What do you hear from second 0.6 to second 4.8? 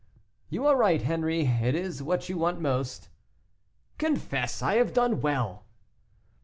are right, Henri; it is what you want most." "Confess I